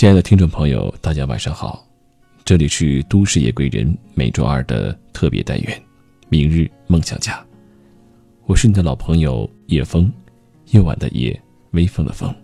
[0.00, 1.86] 亲爱的听众朋友，大家晚上好，
[2.42, 5.76] 这里是都市夜归人每周二的特别单元
[6.30, 7.34] 《明日梦想家》，
[8.46, 10.10] 我是你的老朋友叶枫，
[10.70, 11.38] 夜晚的夜，
[11.72, 12.34] 微风的风。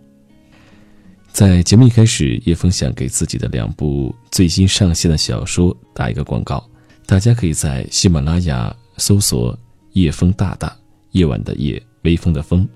[1.33, 6.63] 在节目一开始，叶枫想给自己的两部最新上线的小说打一个广告，
[7.07, 9.59] 大家可以在喜马拉雅搜索
[9.97, 10.77] “叶枫大大”，
[11.13, 12.69] 夜晚的夜，微风的风，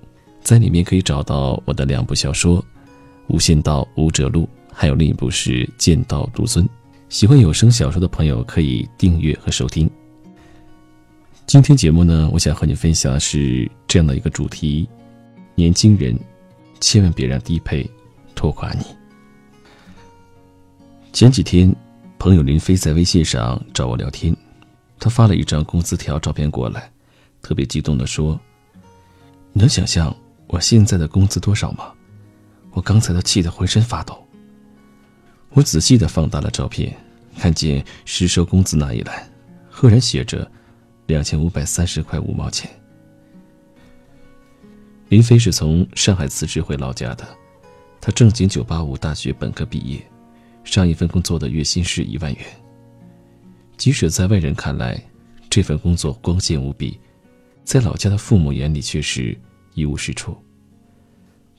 [0.43, 2.63] 在里面可以找到我的两部小说
[3.29, 4.45] 《无限道无者路》。
[4.73, 6.65] 还有另一部是《剑道独尊》，
[7.09, 9.89] 喜欢有声小说的朋友可以订阅和收听。
[11.47, 14.89] 今天节目呢，我想和你分享的是这样的一个主题：
[15.55, 16.17] 年轻人
[16.81, 17.89] 千万别让低配
[18.35, 18.85] 拖垮你。
[21.13, 21.75] 前几天，
[22.19, 24.35] 朋友林飞在微信上找我聊天，
[24.99, 26.89] 他发了一张工资条照片过来，
[27.43, 28.41] 特别激动地说
[29.53, 31.93] ：“你能想象我现在的工资多少吗？”
[32.71, 34.17] 我刚才都气得浑身发抖。
[35.53, 36.97] 我仔细的放大了照片，
[37.37, 39.29] 看见实收工资那一栏，
[39.69, 40.49] 赫然写着
[41.07, 42.71] 两千五百三十块五毛钱。
[45.09, 47.27] 林飞是从上海辞职回老家的，
[48.01, 50.01] 他正经九八五大学本科毕业，
[50.63, 52.45] 上一份工作的月薪是一万元。
[53.77, 55.03] 即使在外人看来，
[55.49, 57.01] 这份工作光鲜无比，
[57.65, 59.37] 在老家的父母眼里却是
[59.75, 60.37] 一无是处。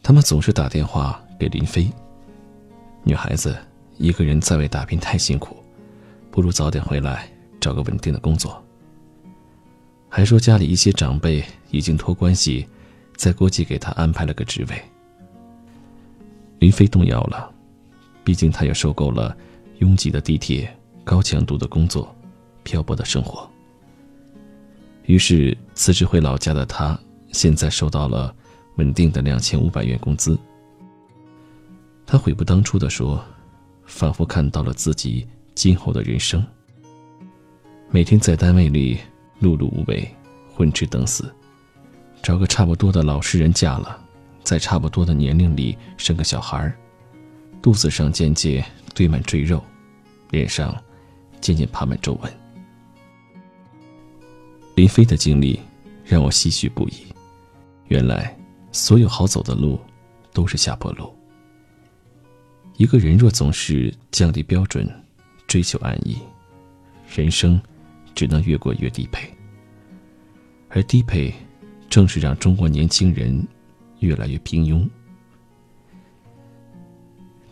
[0.02, 1.92] 他们总是打电话给林飞，
[3.04, 3.54] 女孩子。
[4.02, 5.56] 一个人在外打拼太辛苦，
[6.32, 8.62] 不如早点回来找个稳定的工作。
[10.10, 12.68] 还说家里一些长辈已经托关系，
[13.16, 14.82] 在国际给他安排了个职位。
[16.58, 17.54] 林飞动摇了，
[18.24, 19.38] 毕竟他也受够了
[19.78, 22.14] 拥挤的地铁、高强度的工作、
[22.64, 23.48] 漂泊的生活。
[25.06, 27.00] 于是辞职回老家的他，
[27.32, 28.34] 现在收到了
[28.78, 30.36] 稳定的两千五百元工资。
[32.04, 33.24] 他悔不当初的说。
[33.92, 36.42] 仿佛看到了自己今后的人生。
[37.90, 38.98] 每天在单位里
[39.42, 40.10] 碌碌无为，
[40.56, 41.32] 混吃等死，
[42.24, 44.02] 找个差不多的老实人嫁了，
[44.44, 46.74] 在差不多的年龄里生个小孩儿
[47.62, 48.66] 肚子上渐渐
[48.96, 49.62] 堆满赘肉，
[50.30, 50.74] 脸上
[51.42, 52.34] 渐渐爬满皱纹。
[54.74, 55.60] 林飞的经历
[56.06, 56.94] 让我唏嘘不已。
[57.90, 58.36] 原来，
[58.72, 59.78] 所有好走的路
[60.32, 61.14] 都是下坡路。
[62.82, 64.90] 一个人若总是降低标准，
[65.46, 66.18] 追求安逸，
[67.16, 67.62] 人生
[68.16, 69.32] 只能越过越低配。
[70.68, 71.32] 而低配，
[71.92, 73.48] 正是让中国年轻人
[74.00, 74.90] 越来越平庸。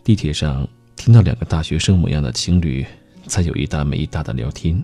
[0.02, 2.84] 地铁上听到两个大学生模样的情侣
[3.24, 4.74] 在有一搭没一搭的聊天。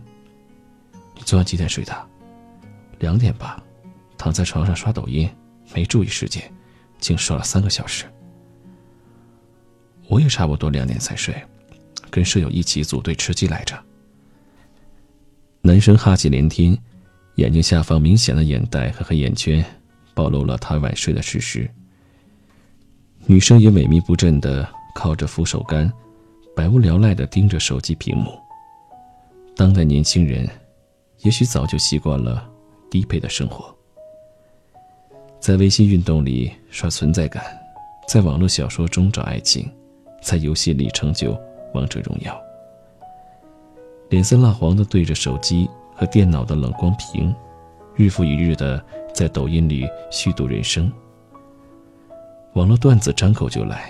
[1.16, 2.08] 你昨晚几点睡的？
[3.00, 3.60] 两点吧，
[4.16, 5.28] 躺在床上刷抖音，
[5.74, 6.40] 没注意时间，
[7.00, 8.04] 竟刷了三个小时。
[10.08, 11.34] 我也差不多两点才睡，
[12.10, 13.76] 跟舍友一起组队吃鸡来着。
[15.62, 16.78] 男生哈气连天，
[17.36, 19.64] 眼睛下方明显的眼袋和黑眼圈，
[20.14, 21.68] 暴露了他晚睡的事实。
[23.26, 25.92] 女生也萎靡不振的靠着扶手杆，
[26.54, 28.38] 百无聊赖的盯着手机屏幕。
[29.56, 30.48] 当代年轻人，
[31.22, 32.48] 也许早就习惯了
[32.88, 33.74] 低配的生活，
[35.40, 37.42] 在微信运动里刷存在感，
[38.08, 39.68] 在网络小说中找爱情。
[40.26, 41.40] 在游戏里成就
[41.72, 42.36] 王者荣耀，
[44.08, 47.32] 脸色蜡黄的对着手机和电脑的冷光屏，
[47.94, 48.84] 日复一日的
[49.14, 50.92] 在抖音里虚度人生。
[52.54, 53.88] 网络段子张口就来，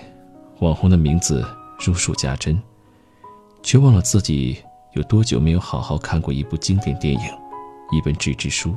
[0.58, 1.42] 网红的名字
[1.80, 2.62] 如数家珍，
[3.62, 4.58] 却忘了自己
[4.92, 7.20] 有多久没有好好看过一部经典电影，
[7.92, 8.76] 一本纸质书。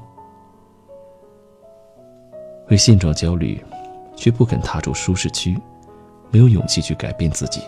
[2.70, 3.62] 为现状焦虑，
[4.16, 5.60] 却不肯踏出舒适区。
[6.32, 7.62] 没有勇气去改变自己。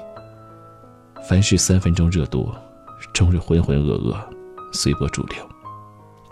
[1.28, 2.52] 凡事三分钟热度，
[3.14, 4.18] 终日浑浑噩噩，
[4.74, 5.38] 随波逐流，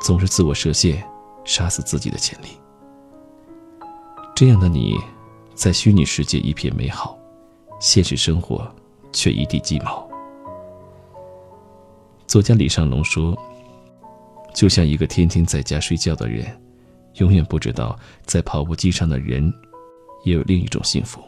[0.01, 1.03] 总是自我设限，
[1.45, 2.47] 杀死自己的潜力。
[4.35, 4.97] 这样的你，
[5.53, 7.17] 在虚拟世界一片美好，
[7.79, 8.67] 现实生活
[9.11, 10.07] 却一地鸡毛。
[12.25, 13.37] 作家李尚龙说
[14.53, 16.45] ：“就像一个天天在家睡觉的人，
[17.15, 19.51] 永远不知道在跑步机上的人，
[20.23, 21.21] 也有另一种幸福。”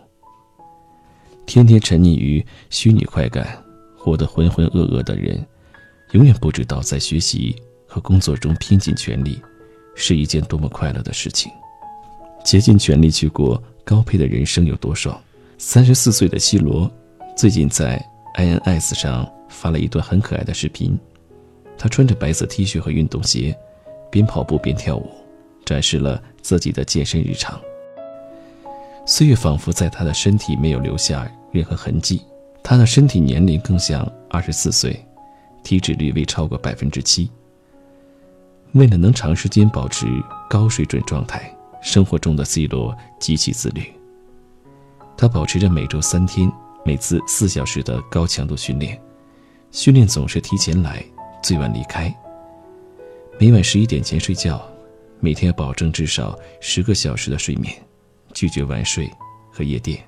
[1.46, 3.62] 天天沉溺于虚拟快感、
[3.98, 5.46] 活得浑浑噩噩的人，
[6.12, 7.56] 永远不知道在学习
[7.86, 9.42] 和工作中拼尽全力，
[9.96, 11.52] 是一件多么快乐的事情。
[12.44, 15.20] 竭尽全力去过高配的人生有多爽？
[15.58, 16.90] 三十四岁的 C 罗，
[17.36, 18.04] 最近在
[18.36, 20.98] INS 上发了一段很可爱的视频。
[21.78, 23.56] 他穿着白色 T 恤和运动鞋，
[24.10, 25.12] 边跑步边跳舞，
[25.66, 27.62] 展示了自己的健身日常。
[29.12, 31.30] 岁月仿佛在他的身体没有留下。
[31.52, 32.22] 任何痕迹，
[32.64, 35.06] 他的身体年龄更像二十四岁，
[35.64, 37.30] 体脂率未超过百分之七。
[38.72, 40.08] 为了能长时间保持
[40.50, 41.54] 高水准状态，
[41.84, 43.84] 生活中的 C 罗极其自律。
[45.18, 46.50] 他保持着每周三天、
[46.86, 48.98] 每次四小时的高强度训练，
[49.72, 51.04] 训练总是提前来，
[51.44, 52.16] 最晚离开。
[53.38, 54.66] 每晚十一点前睡觉，
[55.20, 57.76] 每天保证至少十个小时的睡眠，
[58.42, 59.08] 拒绝晚睡
[59.52, 60.04] 和夜店。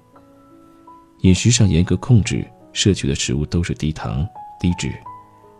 [1.19, 4.27] 饮食上严格控制，摄取的食物都是低糖、
[4.59, 4.91] 低脂，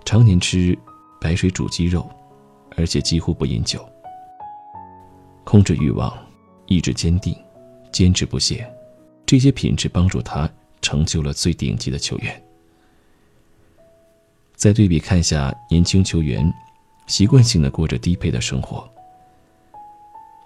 [0.04, 0.76] 常年吃
[1.22, 2.10] 白水煮鸡肉。
[2.76, 3.88] 而且几乎不饮酒，
[5.44, 6.12] 控制欲望，
[6.66, 7.38] 意志坚定，
[7.92, 8.68] 坚持不懈，
[9.24, 10.50] 这些品质帮助他
[10.82, 12.44] 成就了最顶级的球员。
[14.56, 16.52] 再对比看下年轻球员，
[17.06, 18.92] 习惯性的过着低配的生活。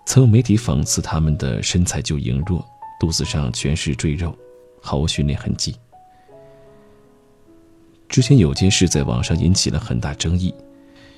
[0.08, 2.66] 曾有媒体讽刺他们的身材就羸弱，
[2.98, 4.34] 肚子上全是赘肉，
[4.82, 5.76] 毫无训练痕迹。
[8.08, 10.56] 之前有件事在网上引起了很大争议。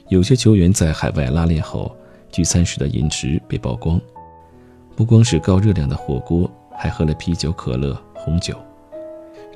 [0.07, 1.95] 有些球员在海外拉练后
[2.31, 4.01] 聚餐时的饮食被曝光，
[4.95, 8.57] 不光是高热量的火锅，还喝了啤酒、可乐、红酒，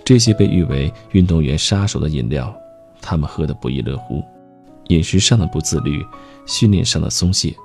[0.05, 2.55] 这些被誉为运动员杀手的饮料，
[3.01, 4.23] 他们喝得不亦乐乎。
[4.89, 6.05] 饮食上的不自律，
[6.45, 7.55] 训练上的松懈，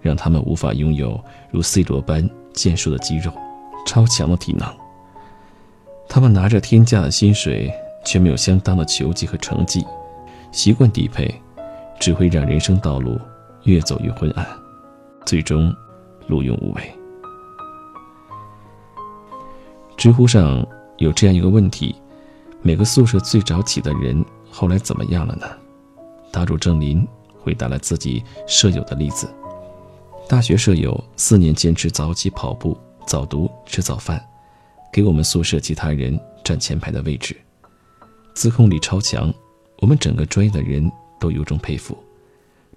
[0.00, 3.32] 让他们无法拥有如 C 罗般健硕的肌肉、
[3.86, 4.68] 超强的体能。
[6.08, 7.72] 他们拿着天价的薪水，
[8.04, 9.84] 却没有相当的球技和成绩，
[10.52, 11.32] 习惯低配。
[12.00, 13.20] 只会让人生道路
[13.64, 14.46] 越走越昏暗，
[15.26, 15.70] 最终
[16.30, 16.82] 碌用无为。
[19.98, 20.66] 知乎上
[20.96, 21.94] 有这样一个问题：
[22.62, 25.46] 每个宿舍最早起的人后来怎么样了呢？
[26.32, 27.06] 答主郑林
[27.38, 29.28] 回答了自己舍友的例子：
[30.30, 34.24] 大学舍友四年坚持早起跑步、早读、吃早饭，
[34.92, 37.36] 给我们宿舍其他人占前排的位置，
[38.32, 39.34] 自控力超强，
[39.80, 40.88] 我们整个专业的人。
[41.18, 41.98] 都由衷佩服，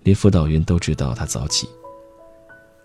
[0.01, 1.65] 连辅导员都知道他早起。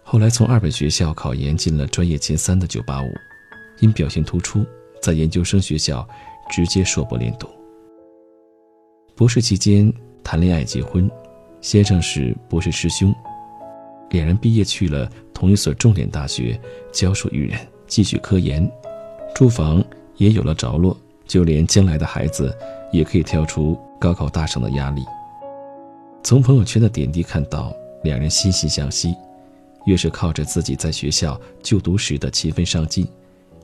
[0.04, 3.08] 后来从二本学校考研进了专业前三的985，
[3.80, 4.64] 因表现突出，
[5.02, 6.08] 在研究生学校
[6.48, 7.48] 直接硕博连读。
[9.16, 9.92] 博士期间
[10.22, 11.10] 谈恋爱结婚，
[11.60, 13.12] 先生是博士师兄，
[14.10, 16.60] 两人毕业去了同一所重点大学
[16.93, 18.70] 教书育人，继续科研，
[19.34, 19.84] 住房
[20.16, 20.96] 也有了着落，
[21.26, 22.56] 就连将来的孩子
[22.93, 25.05] 也可以跳出高考大省的压力。
[26.22, 27.72] 从朋友圈的点滴看到，
[28.02, 29.14] 两人惺惺相惜，
[29.87, 33.06] 越是靠着自己在学校就读时的勤奋上进，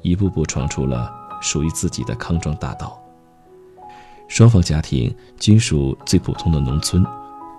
[0.02, 3.00] 一步步闯出了属于自己的康庄大道。
[4.28, 7.04] 双方家庭均属最普通的农村，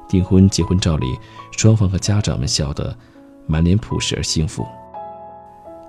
[0.07, 1.18] 订婚结婚照里，
[1.52, 2.96] 双方和家长们笑得
[3.48, 4.66] 满脸朴实而幸福，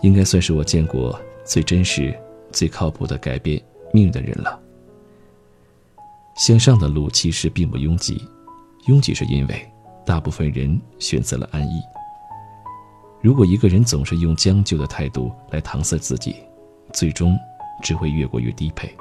[0.02, 2.16] 应该算是我见过最真实、
[2.52, 4.60] 最靠谱的改变命运的人了。
[6.36, 8.22] 向上的路其实并不拥挤。
[8.86, 9.68] 拥挤是因为
[10.04, 11.80] 大部分人选择了安逸。
[13.20, 16.36] 如果一个人总是用将就的态度来搪塞自己，
[16.92, 17.36] 最终
[17.82, 18.94] 只会越过越低配。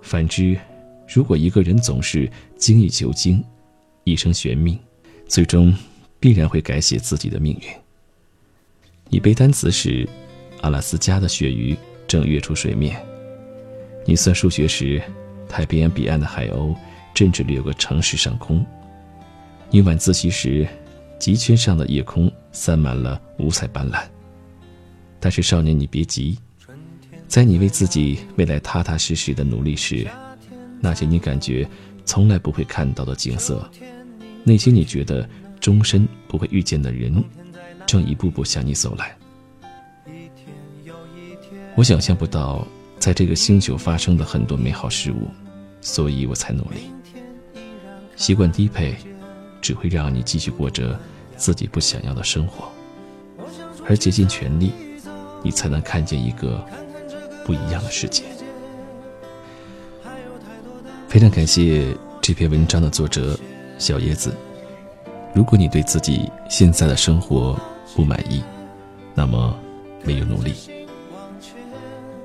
[0.00, 0.58] 反之，
[1.06, 3.44] 如果一个人总是精益求精，
[4.04, 4.78] 一生悬命，
[5.26, 5.74] 最终
[6.18, 7.68] 必然会改写自己的命运。
[9.08, 10.08] 你背单词时，
[10.62, 11.76] 阿拉斯加的鳕鱼
[12.06, 12.94] 正跃出水面；
[14.06, 15.02] 你算数学时，
[15.48, 16.74] 太平洋彼岸的海鸥。
[17.12, 18.64] 甚至掠过城市上空。
[19.68, 20.66] 你晚自习时，
[21.18, 24.04] 极圈上的夜空散满了五彩斑斓。
[25.18, 26.38] 但是少年，你别急，
[27.28, 30.08] 在你为自己未来踏踏实实的努力时，
[30.80, 31.68] 那些你感觉
[32.04, 33.68] 从来不会看到的景色，
[34.44, 35.28] 那些你觉得
[35.60, 37.22] 终身不会遇见的人，
[37.86, 39.16] 正一步步向你走来。
[41.76, 42.66] 我想象不到
[42.98, 45.28] 在这个星球发生的很多美好事物，
[45.80, 46.90] 所以我才努力。
[48.16, 48.96] 习惯低配，
[49.62, 50.98] 只会让你继续过着
[51.36, 52.70] 自己不想要的生活，
[53.86, 54.72] 而竭尽全力，
[55.42, 56.62] 你才能看见一个
[57.46, 58.24] 不一样的世界。
[61.10, 63.36] 非常感谢这篇文章的作者
[63.80, 64.32] 小叶子。
[65.34, 67.58] 如果你对自己现在的生活
[67.96, 68.44] 不满意，
[69.12, 69.52] 那么
[70.04, 70.54] 没有努力。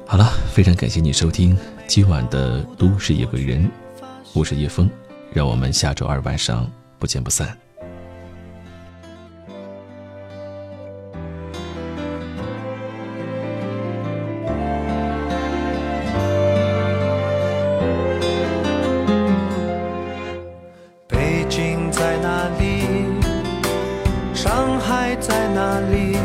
[0.06, 3.66] 好了，非常感谢你收听今晚的《都市夜归人》，
[4.34, 4.88] 我是叶枫。
[5.34, 7.58] 让我们下周二晚上不见不散。
[25.06, 26.18] 爱在哪里？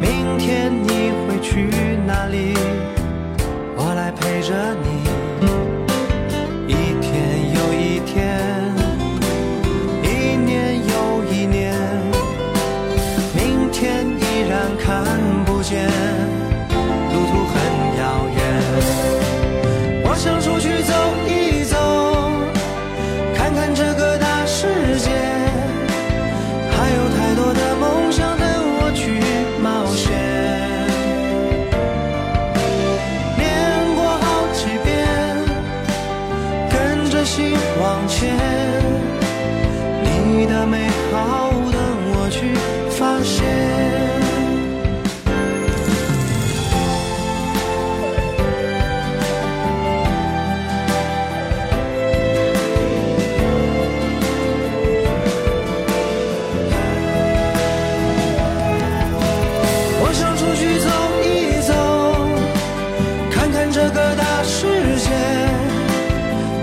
[0.00, 2.56] 明天你会去哪里？
[3.76, 4.52] 我来陪着。
[4.82, 4.99] 你
[65.10, 65.14] 界，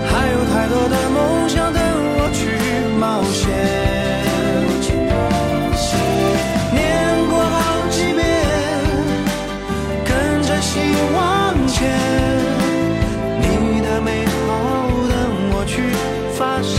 [0.08, 1.16] 还有太多的梦
[1.48, 1.80] 想等
[2.16, 2.40] 我去
[2.98, 3.44] 冒险。
[6.72, 6.76] 念
[7.28, 7.56] 过好
[7.90, 8.20] 几遍，
[10.04, 10.10] 跟
[10.42, 10.72] 着心
[11.14, 11.16] 往
[11.66, 11.76] 前，
[13.42, 13.44] 你
[13.82, 14.08] 的美
[14.46, 14.46] 好
[15.10, 15.12] 等
[15.52, 15.72] 我去
[16.38, 16.76] 发现。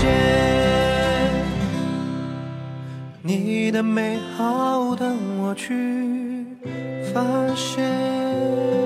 [3.21, 6.45] 你的美好等我去
[7.13, 7.21] 发
[7.55, 8.78] 现。